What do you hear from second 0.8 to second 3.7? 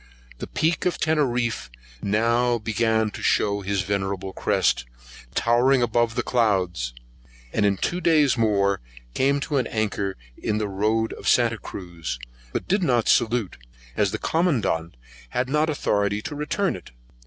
of Teneriff now began to shew